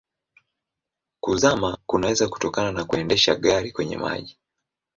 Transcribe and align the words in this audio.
Kuzama 1.19 1.77
kunaweza 1.85 2.29
kutokana 2.29 2.71
na 2.71 2.85
kuendesha 2.85 3.35
gari 3.35 3.71
kwenye 3.71 3.97
maji. 3.97 4.37